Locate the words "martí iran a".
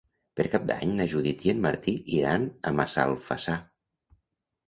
1.65-2.71